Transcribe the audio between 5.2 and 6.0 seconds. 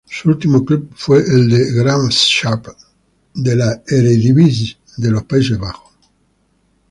Países Bajos.